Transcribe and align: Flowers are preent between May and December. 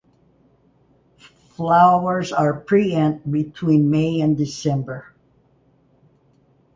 Flowers 1.51 2.33
are 2.33 2.59
preent 2.59 3.31
between 3.31 3.91
May 3.91 4.19
and 4.21 4.35
December. 4.35 5.13